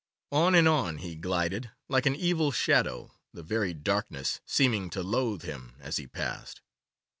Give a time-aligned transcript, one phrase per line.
[0.31, 5.43] On and on he glided, like an evil shadow, the very darkness seeming to loathe
[5.43, 6.61] him as he passed.